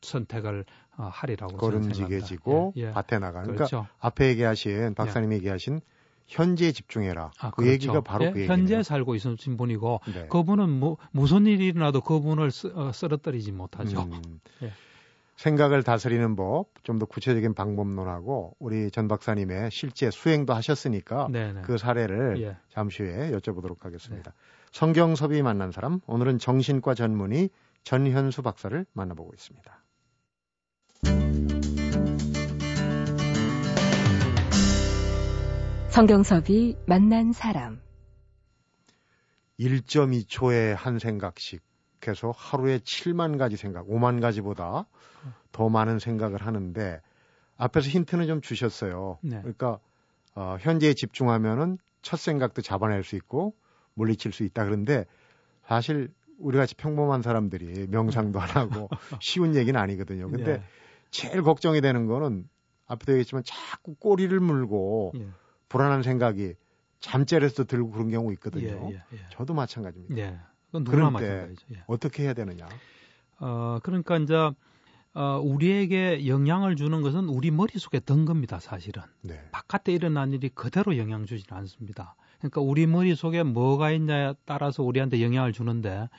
[0.02, 0.66] 선택을
[0.98, 2.92] 어, 하리라고 걸음지게지고 예, 예.
[2.92, 3.88] 밭에 나가는 그러니까 그렇죠.
[4.00, 5.38] 앞에 얘기하신 박사님이 예.
[5.40, 5.82] 얘기하신
[6.28, 7.32] 현재에 집중해라.
[7.40, 7.72] 아, 그 그렇죠.
[7.72, 8.58] 얘기가 바로 예, 그 얘기네요.
[8.58, 10.28] 현재 살고 있으신 분이고 네.
[10.28, 14.02] 그분은 뭐, 무슨 일이 일어나도 그분을 쓰, 어, 쓰러뜨리지 못하죠.
[14.04, 14.40] 음.
[14.64, 14.72] 예.
[15.36, 21.62] 생각을 다스리는 법, 좀 더 구체적인 방법론하고 우리 전 박사님의 실제 수행도 하셨으니까 네네.
[21.62, 22.58] 그 사례를 예.
[22.70, 24.32] 잠시 후에 여쭤보도록 하겠습니다.
[24.32, 24.38] 네.
[24.72, 27.50] 성경섭이 만난 사람, 오늘은 정신과 전문의
[27.84, 29.84] 전현수 박사를 만나보고 있습니다.
[35.90, 37.80] 성경섭이 만난 사람
[39.60, 41.62] 1.2초에 한 생각씩
[42.08, 44.86] 해서 하루에 7만 가지 생각, 5만 가지보다
[45.52, 47.02] 더 많은 생각을 하는데
[47.58, 49.20] 앞에서 힌트는 좀 주셨어요.
[49.22, 49.38] 네.
[49.40, 49.80] 그러니까
[50.36, 53.56] 어, 현재에 집중하면은 첫 생각도 잡아낼 수 있고
[53.94, 54.66] 물리칠 수 있다.
[54.66, 55.06] 그런데
[55.66, 58.90] 사실 우리 같이 평범한 사람들이 명상도 안 하고
[59.22, 60.30] 쉬운 얘기는 아니거든요.
[60.30, 60.64] 근데 네.
[61.12, 62.50] 제일 걱정이 되는 거는
[62.88, 65.28] 앞에도 얘기했지만 자꾸 꼬리를 물고 예.
[65.70, 66.56] 불안한 생각이
[67.00, 68.90] 잠자리에서 들고 그런 경우 있거든요.
[68.92, 69.26] 예, 예, 예.
[69.30, 70.53] 저도 마찬가지입니다.
[70.74, 70.80] 예.
[70.80, 71.66] 그건 누구나 마찬가지죠.
[71.74, 71.84] 예.
[71.88, 72.68] 어떻게 해야 되느냐?
[73.40, 74.34] 어, 그러니까 이제
[75.16, 79.04] 어, 우리에게 영향을 주는 것은 우리 머릿속에 든 겁니다, 사실은.
[79.22, 79.40] 네.
[79.52, 82.16] 바깥에 일어난 일이 그대로 영향 주지는 않습니다.
[82.40, 86.10] 그러니까 우리 머릿속에 뭐가 있냐에 따라서 우리한테 영향을 주는데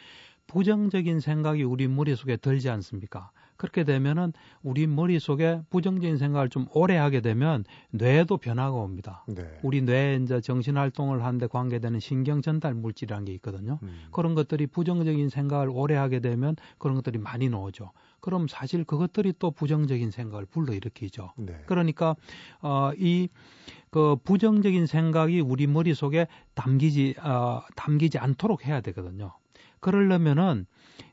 [0.46, 3.30] 부정적인 생각이 우리 머릿속에 들지 않습니까?
[3.56, 9.24] 그렇게 되면은 우리 머릿속에 부정적인 생각을 좀 오래 하게 되면 뇌에도 변화가 옵니다.
[9.28, 9.42] 네.
[9.62, 13.78] 우리 뇌에 이제 정신 활동을 하는데 관계되는 신경 전달 물질이라는 게 있거든요.
[13.82, 14.08] 음.
[14.10, 17.92] 그런 것들이 부정적인 생각을 오래 하게 되면 그런 것들이 많이 나오죠.
[18.20, 21.32] 그럼 사실 그것들이 또 부정적인 생각을 불러일으키죠.
[21.36, 21.62] 네.
[21.66, 22.16] 그러니까
[22.62, 23.28] 어, 이
[23.94, 29.34] 그 부정적인 생각이 우리 머릿속에 담기지 어, 담기지 않도록 해야 되거든요.
[29.80, 30.66] 그러려면은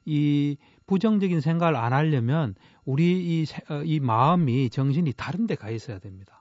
[0.05, 5.99] 이 부정적인 생각을 안 하려면 우리 이, 어, 이 마음이 정신이 다른 데 가 있어야
[5.99, 6.40] 됩니다.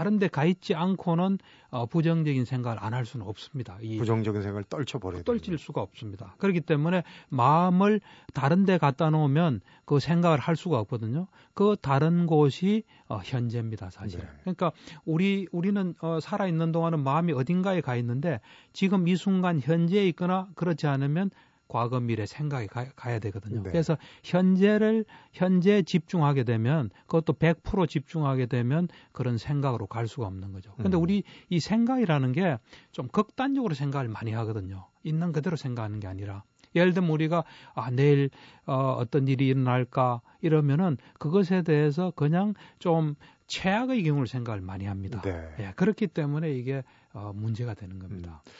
[0.00, 3.76] 다른 데 가 있지 않고는 어, 부정적인 생각을 안 할 수는 없습니다.
[3.82, 5.58] 이 부정적인 생각을 떨쳐버려야 떨칠.
[5.58, 6.34] 수가 없습니다.
[6.38, 8.00] 그렇기 때문에 마음을
[8.32, 11.26] 다른 데 갖다 놓으면 그 생각을 할 수가 없거든요.
[11.52, 14.20] 그 다른 곳이 어, 현재입니다, 사실.
[14.20, 14.26] 네.
[14.40, 14.72] 그러니까
[15.04, 18.40] 우리 우리는 어, 살아 있는 동안은 마음이 어딘가에 가 있는데
[18.72, 21.30] 지금 이 순간 현재에 있거나 그렇지 않으면
[21.70, 23.62] 과거 미래 생각이 가, 야 되거든요.
[23.62, 23.70] 네.
[23.70, 30.74] 그래서 현재를 현재 집중하게 되면 그것도 100% 집중하게 되면 그런 생각으로 갈 수가 없는 거죠.
[30.76, 31.02] 근데 음.
[31.02, 32.58] 우리 이 생각이라는 게
[32.92, 34.86] 좀 극단적으로 생각을 많이 하거든요.
[35.02, 38.30] 있는 그대로 생각하는 게 아니라 예를 들면 우리가 아 내일
[38.66, 43.14] 어, 어떤 일이 일어날까 이러면은 그것에 대해서 그냥 좀
[43.46, 45.20] 최악의 경우를 생각을 많이 합니다.
[45.22, 45.54] 네.
[45.58, 48.42] 예, 그렇기 때문에 이게 어, 문제가 되는 겁니다.
[48.46, 48.50] 음,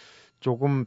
[0.40, 0.84] 조금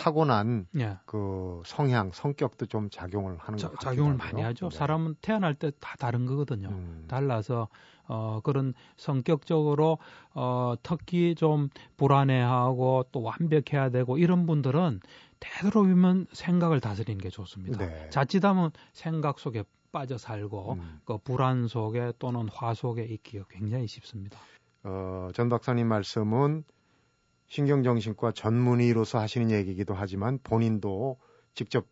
[0.00, 0.96] 타고난 예.
[1.06, 4.68] 그 성향, 성격도 좀 작용을 하는 자, 것 작용을 많이 하죠.
[4.70, 4.76] 네.
[4.78, 6.68] 사람은 태어날 때 다 다른 거거든요.
[6.68, 7.04] 음.
[7.08, 7.68] 달라서
[8.06, 9.98] 어 그런 성격적으로
[10.34, 15.00] 어 특히 좀 불안해하고 또 완벽해야 되고 이런 분들은
[15.38, 17.78] 되도록이면 생각을 다스리는 게 좋습니다.
[17.78, 18.10] 네.
[18.10, 21.00] 자칫하면 생각 속에 빠져 살고 음.
[21.04, 24.38] 그 불안 속에 또는 화 속에 있기가 굉장히 쉽습니다.
[24.82, 26.64] 어, 전 박사님 말씀은
[27.50, 31.18] 신경정신과 전문의로서 하시는 얘기이기도 하지만 본인도
[31.54, 31.86] 직접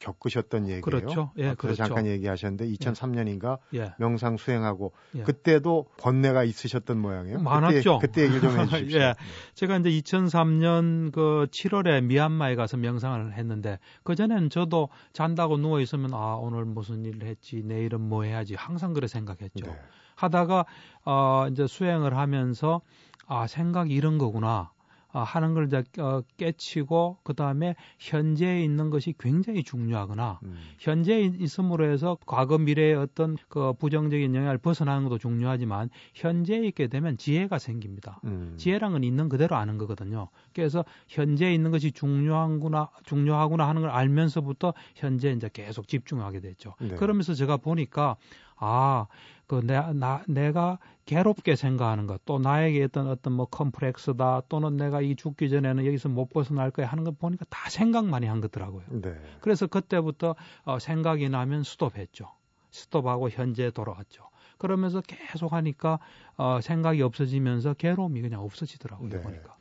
[0.00, 0.80] 겪으셨던 얘기예요.
[0.82, 1.32] 그렇죠.
[1.38, 1.76] 예, 그렇죠.
[1.76, 3.94] 잠깐 얘기하셨는데 2003년인가 예.
[3.98, 5.22] 명상 수행하고 예.
[5.22, 7.40] 그때도 번뇌가 있으셨던 모양이에요.
[7.40, 7.98] 많았죠.
[7.98, 9.00] 그때, 그때 얘기 좀 해주십시오.
[9.00, 9.14] 예.
[9.54, 16.14] 제가 이제 2003년 그 7월에 미얀마에 가서 명상을 했는데 그 전에는 저도 잔다고 누워 있으면
[16.14, 19.66] 아 오늘 무슨 일을 했지 내일은 뭐 해야지 항상 그래 생각했죠.
[19.66, 19.76] 네.
[20.14, 20.64] 하다가
[21.06, 22.82] 어 이제 수행을 하면서
[23.26, 24.70] 아 생각이 이런 거구나.
[25.10, 30.58] 아, 하는 걸 이제 어, 깨치고 그 다음에 현재에 있는 것이 굉장히 중요하거나 음.
[30.78, 37.16] 현재에 있음으로 해서 과거 미래의 어떤 그 부정적인 영향을 벗어나는 것도 중요하지만 현재에 있게 되면
[37.16, 38.20] 지혜가 생깁니다.
[38.24, 38.54] 음.
[38.58, 40.28] 지혜란 건 있는 그대로 아는 거거든요.
[40.54, 46.74] 그래서 현재에 있는 것이 중요한구나, 중요하구나 하는 걸 알면서부터 현재 이제 계속 집중하게 됐죠.
[46.80, 46.88] 네.
[46.96, 48.16] 그러면서 제가 보니까
[48.60, 49.06] 아,
[49.48, 55.00] 그 내, 나, 내가 괴롭게 생각하는 것, 또 나에게 어떤 어떤 뭐 컴플렉스다, 또는 내가
[55.00, 58.84] 이 죽기 전에는 여기서 못 벗어날 거야 하는 거 보니까 다 생각 많이 한 거더라고요.
[58.90, 59.14] 네.
[59.40, 62.26] 그래서 그때부터 어, 생각이 나면 스톱했죠.
[62.70, 64.28] 스톱하고 현재에 돌아왔죠.
[64.58, 65.98] 그러면서 계속 하니까
[66.36, 69.08] 어, 생각이 없어지면서 괴로움이 그냥 없어지더라고요.
[69.08, 69.20] 네.
[69.22, 69.56] 보니까.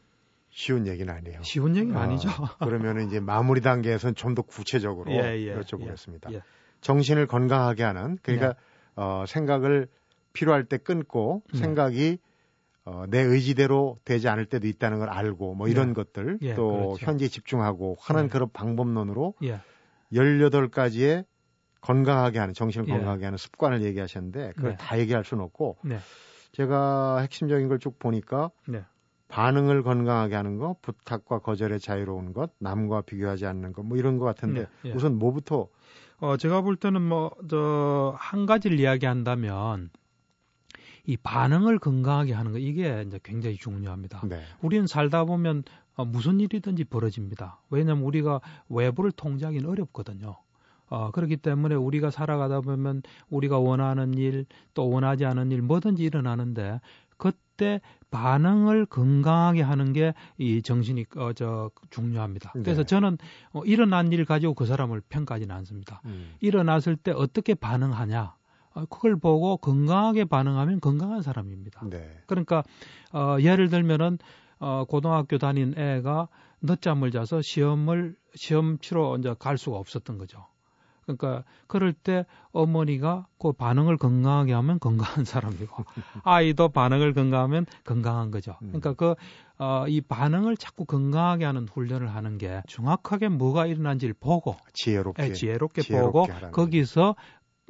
[0.49, 1.43] 쉬운 얘기는 아니에요.
[1.43, 2.27] 쉬운 얘기는 아, 아니죠.
[2.59, 6.31] 그러면은 이제 마무리 단계에서는 좀더 구체적으로 예, 예, 여쭤보겠습니다.
[6.31, 6.41] 예, 예.
[6.81, 8.55] 정신을 건강하게 하는 그러니까
[8.97, 9.87] 어, 생각을
[10.33, 11.59] 필요할 때 끊고 네.
[11.59, 12.17] 생각이
[12.83, 15.93] 어, 내 의지대로 되지 않을 때도 있다는 걸 알고 뭐 이런 네.
[15.93, 17.05] 것들 예, 또 그렇죠.
[17.05, 18.29] 현재 집중하고 하는 네.
[18.29, 19.59] 그런 방법론으로 예.
[20.13, 21.25] 18가지의
[21.81, 22.91] 건강하게 하는 정신을 예.
[22.91, 24.77] 건강하게 하는 습관을 얘기하셨는데 그걸 네.
[24.77, 25.99] 다 얘기할 수는 없고 네.
[26.53, 28.83] 제가 핵심적인 걸 쭉 보니까 네.
[29.27, 34.23] 반응을 건강하게 하는 것, 부탁과 거절에 자유로운 것, 남과 비교하지 않는 것, 뭐 이런 것
[34.25, 34.93] 같은데 네, 예.
[34.93, 35.67] 우선 뭐부터
[36.19, 39.89] 어, 제가 볼 때는 뭐, 저, 한 가지를 이야기한다면,
[41.05, 44.21] 이 반응을 건강하게 하는 거, 이게 이제 굉장히 중요합니다.
[44.27, 45.63] 네, 우리는 살다 보면
[45.95, 47.61] 어, 무슨 일이든지 벌어집니다.
[47.69, 50.35] 왜냐하면 우리가 외부를 통제하기는 어렵거든요.
[50.89, 56.81] 어, 그렇기 때문에 우리가 살아가다 보면 우리가 원하는 일, 또 원하지 않은 일, 뭐든지 일어나는데,
[57.17, 62.53] 그때 반응을 건강하게 하는 게 이 정신이, 어, 저, 중요합니다.
[62.55, 62.61] 네.
[62.63, 63.17] 그래서 저는
[63.53, 66.01] 어, 일어난 일 가지고 그 사람을 평가하지는 않습니다.
[66.05, 68.35] 음, 일어났을 때 어떻게 반응하냐,
[68.73, 71.87] 어, 그걸 보고 건강하게 반응하면 건강한 사람입니다.
[71.89, 72.63] 네, 그러니까
[73.13, 74.19] 어, 예를 들면은
[74.59, 76.27] 어, 고등학교 다닌 애가
[76.61, 80.45] 늦잠을 자서 시험을 시험 치러 이제 갈 수가 없었던 거죠.
[81.07, 85.85] 그러니까 그럴 때 어머니가 그 반응을 건강하게 하면 건강한 사람이고
[86.23, 88.57] 아이도 반응을 건강하면 건강한 거죠.
[88.61, 88.67] 음.
[88.67, 89.15] 그러니까 그
[89.57, 95.33] 어, 이 반응을 자꾸 건강하게 하는 훈련을 하는 게 정확하게 뭐가 일어난지를 보고 지혜롭게, 예,
[95.33, 97.15] 지혜롭게, 지혜롭게 보고 거기서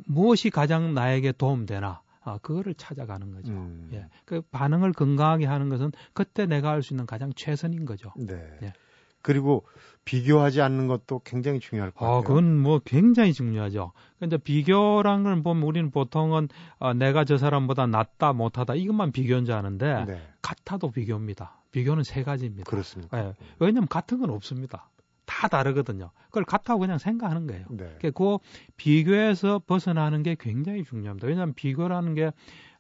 [0.08, 3.54] 무엇이 가장 나에게 도움되나 아, 그거를 찾아가는 거죠.
[3.54, 4.08] 음, 예.
[4.26, 8.12] 그 반응을 건강하게 하는 것은 그때 내가 할 수 있는 가장 최선인 거죠.
[8.18, 8.36] 네.
[8.64, 8.74] 예.
[9.22, 9.66] 그리고
[10.06, 12.18] 비교하지 않는 것도 굉장히 중요할 것 같아요.
[12.20, 13.92] 아, 그건 뭐 굉장히 중요하죠.
[14.18, 16.48] 그러니까 비교라는 걸 보면 우리는 보통은
[16.80, 21.62] 어, 내가 저 사람보다 낫다 못하다 이것만 비교인 줄 아는데 네, 같아도 비교입니다.
[21.72, 22.70] 비교는 세 가지입니다.
[22.70, 23.20] 그렇습니다.
[23.20, 23.34] 예.
[23.60, 24.90] 왜냐하면 같은 건 없습니다.
[25.26, 26.12] 다 다르거든요.
[26.28, 27.66] 그걸 같다고 그냥 생각하는 거예요.
[27.70, 28.38] 네, 그
[28.78, 31.28] 비교에서 벗어나는 게 굉장히 중요합니다.
[31.28, 32.32] 왜냐하면 비교라는 게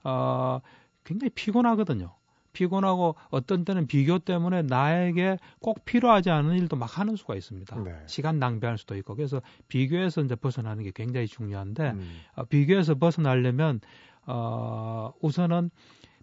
[0.06, 0.62] 어,
[1.04, 2.14] 굉장히 피곤하거든요.
[2.58, 7.84] 피곤하고 어떤 때는 비교 때문에 나에게 꼭 필요하지 않은 일도 막 하는 수가 있습니다.
[7.84, 7.96] 네.
[8.08, 13.80] 시간 낭비할 수도 있고 그래서 비교에서 이제 벗어나는 게 굉장히 중요한데 음, 어, 비교에서 벗어나려면
[14.26, 15.70] 어, 우선은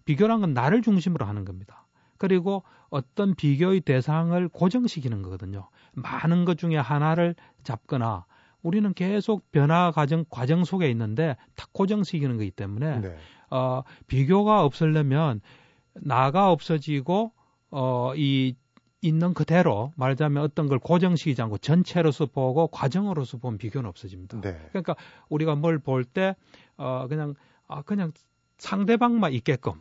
[0.03, 1.85] 비교란 건 나를 중심으로 하는 겁니다.
[2.17, 5.69] 그리고 어떤 비교의 대상을 고정시키는 거거든요.
[5.93, 8.25] 많은 것 중에 하나를 잡거나
[8.61, 13.15] 우리는 계속 변화 과정 과정 속에 있는데 탁 고정시키는 거기 때문에 네,
[13.49, 15.39] 어, 비교가 없으려면
[16.01, 17.31] 나가 없어지고
[17.71, 18.55] 어, 이
[19.01, 24.41] 있는 그대로 말하자면 어떤 걸 고정시키지 않고 전체로서 보고 과정으로서 보면 비교는 없어집니다.
[24.41, 24.95] 네, 그러니까
[25.29, 26.35] 우리가 뭘 볼 때
[26.77, 27.35] 어, 그냥
[27.67, 28.11] 아 그냥
[28.57, 29.73] 상대방만 있게끔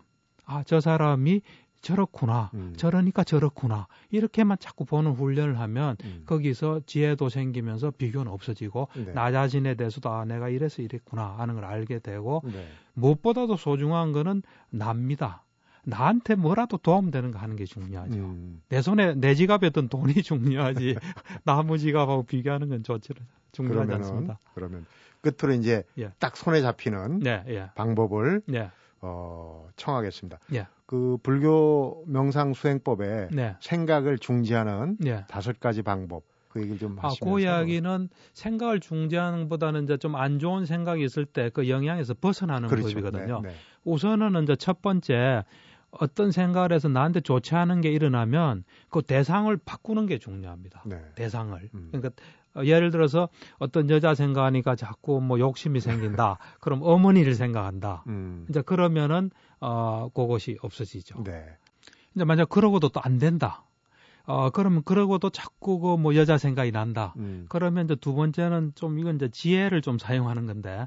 [0.45, 1.41] 아 저 사람이
[1.81, 8.89] 저렇구나 음, 저러니까 저렇구나 이렇게만 자꾸 보는 훈련을 하면 음, 거기서 지혜도 생기면서 비교는 없어지고
[8.95, 14.13] 네, 나 자신에 대해서도 아 내가 이래서 이랬구나 하는 걸 알게 되고 네, 무엇보다도 소중한
[14.13, 15.44] 거는 납니다.
[15.85, 18.15] 나한테 뭐라도 도움되는 거 하는 게 중요하죠.
[18.15, 20.97] 음, 내 손에 내 지갑에 든 돈이 중요하지
[21.45, 23.11] 나무 지갑하고 비교하는 건 좋지
[23.53, 24.39] 중요하지 그러면은 않습니다.
[24.55, 24.87] 그러면
[25.21, 26.11] 끝으로 이제 예.
[26.19, 28.71] 딱 손에 잡히는 네, 예, 방법을 네,
[29.01, 30.39] 어, 청하겠습니다.
[30.55, 30.67] 예.
[30.87, 35.25] 그 불교 명상 수행법에 네, 생각을 중지하는 네.
[35.29, 40.15] 다섯 가지 방법 그 얘기를 좀 아, 하시면서 그 이야기는 생각을 중지하는 것보다는 이제 좀
[40.15, 42.89] 안 좋은 생각이 있을 때 그 영향에서 벗어나는 그렇죠.
[42.89, 43.41] 법이거든요.
[43.43, 43.55] 네, 네.
[43.85, 45.43] 우선은 이제 첫 번째
[46.01, 50.83] 어떤 생각을 해서 나한테 좋지 않은 게 일어나면 그 대상을 바꾸는 게 중요합니다.
[50.87, 51.01] 네.
[51.15, 51.71] 대상을.
[51.75, 51.89] 음.
[51.93, 52.11] 그러니까
[52.55, 53.29] 어, 예를 들어서
[53.59, 56.39] 어떤 여자 생각하니까 자꾸 뭐 욕심이 생긴다.
[56.61, 58.05] 그럼 어머니를 생각한다.
[58.09, 58.47] 음.
[58.49, 59.31] 이제 그러면은
[59.61, 61.25] 어 그것이 없어지죠.
[61.25, 61.45] 네.
[62.15, 63.65] 이제 만약 그러고도 또 안 된다.
[64.27, 67.13] 어 그러면 그러고도 자꾸 그 뭐 여자 생각이 난다.
[67.19, 67.47] 음.
[67.49, 70.87] 그러면 이제 두 번째는 좀 이건 이제 지혜를 좀 사용하는 건데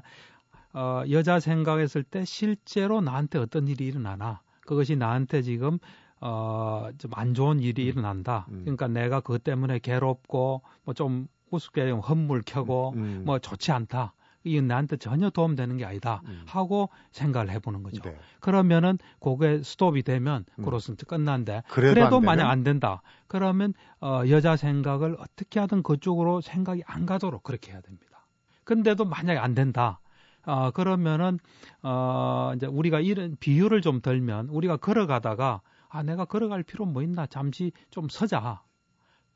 [0.72, 5.78] 어 여자 생각했을 때 실제로 나한테 어떤 일이 일어나나 그것이 나한테 지금
[6.20, 7.88] 어, 좀 안 좋은 일이 음.
[7.88, 8.46] 일어난다.
[8.50, 8.60] 음.
[8.64, 13.22] 그러니까 내가 그것 때문에 괴롭고 뭐 좀 우습게 헛물 켜고 음, 음.
[13.24, 14.12] 뭐 좋지 않다.
[14.44, 16.42] 이건 나한테 전혀 도움되는 게 아니다 음.
[16.46, 18.02] 하고 생각을 해보는 거죠.
[18.02, 18.16] 네.
[18.40, 20.64] 그러면은 그게 스톱이 되면 음.
[20.64, 23.02] 그로서 끝난데 그래도, 그래도 만약 안 된다.
[23.26, 28.26] 그러면 어, 여자 생각을 어떻게 하든 그쪽으로 생각이 안 가도록 그렇게 해야 됩니다.
[28.64, 30.00] 근데도 만약에 안 된다.
[30.48, 31.38] 어, 그러면은
[31.82, 37.26] 어, 이제 우리가 이런 비유를 좀 들면 우리가 걸어가다가 아 내가 걸어갈 필요 뭐 있나
[37.26, 38.62] 잠시 좀 서자.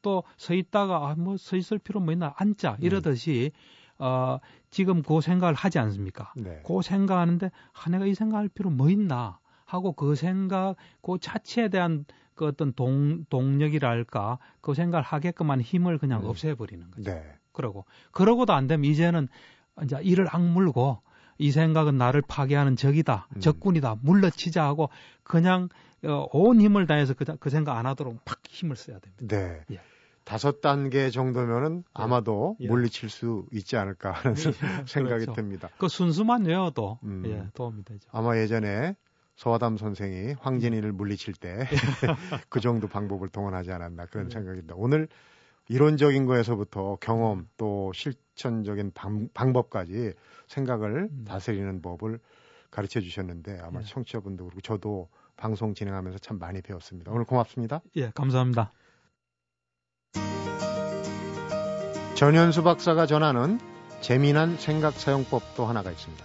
[0.03, 2.87] 또 서 있다가 아, 뭐 서 있을 필요 뭐 있나 앉자 네.
[2.87, 3.53] 이러듯이
[3.99, 4.39] 어,
[4.71, 6.33] 지금 그 생각을 하지 않습니까?
[6.37, 6.61] 네.
[6.67, 12.05] 그 생각하는데 아, 내가 이 생각할 필요 뭐 있나 하고 그 생각 그 자체에 대한
[12.35, 16.27] 그 어떤 동, 동력이랄까 그 생각을 하게끔 한 힘을 그냥 음.
[16.27, 17.11] 없애버리는 거죠.
[17.11, 17.23] 네.
[17.53, 19.29] 그러고 그러고도 안 되면 이제는
[19.83, 21.01] 이제 이를 악물고
[21.39, 23.41] 이 생각은 나를 파괴하는 적이다, 음.
[23.41, 24.91] 적군이다, 물러치자 하고
[25.23, 25.69] 그냥
[26.05, 29.37] 어, 온 힘을 다해서 그, 그 생각 안 하도록 팍 힘을 써야 됩니다.
[29.37, 29.61] 네.
[29.73, 29.81] 예.
[30.25, 31.83] 다섯 단계 정도면은 예.
[31.95, 32.69] 아마도 예.
[32.69, 34.43] 물리칠 수 있지 않을까 하는 예.
[34.87, 35.33] 생각이 그렇죠.
[35.33, 35.69] 듭니다.
[35.79, 37.23] 그 순수만 외워도 음.
[37.27, 38.09] 예, 도움이 되죠.
[38.13, 38.95] 아마 예전에
[39.37, 41.67] 서화담 선생이 황진이를 물리칠 때
[42.49, 44.35] 그 정도 방법을 동원하지 않았나 그런 네.
[44.35, 44.75] 생각입니다.
[44.77, 45.09] 오늘
[45.69, 47.49] 이론적인 거에서부터 경험 음.
[47.57, 50.15] 또 실천적인 방, 법까지
[50.49, 51.25] 생각을 음.
[51.27, 52.19] 다스리는 법을
[52.71, 53.85] 가르쳐 주셨는데 아마 예.
[53.85, 57.13] 청취자분도 그렇고 저도 방송 진행하면서 참 많이 배웠습니다.
[57.13, 57.81] 오늘 고맙습니다.
[57.97, 58.73] 예, 감사합니다.
[62.15, 63.59] 전현수 박사가 전하는
[64.01, 66.25] 재미난 생각 사용법도 하나가 있습니다.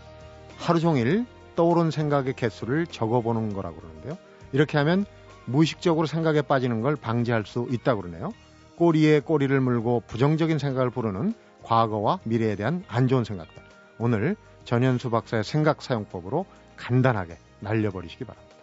[0.58, 4.17] 하루 종일 떠오른 생각의 개수를 적어보는 거라고 그러는데요.
[4.52, 5.06] 이렇게 하면
[5.45, 8.32] 무의식적으로 생각에 빠지는 걸 방지할 수 있다고 그러네요.
[8.77, 13.61] 꼬리에 꼬리를 물고 부정적인 생각을 부르는 과거와 미래에 대한 안 좋은 생각들.
[13.97, 16.45] 오늘 전현수 박사의 생각 사용법으로
[16.77, 18.55] 간단하게 날려버리시기 바랍니다.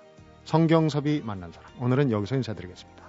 [0.44, 1.70] 성경섭이 만난 사람.
[1.82, 3.03] 오늘은 여기서 인사드리겠습니다.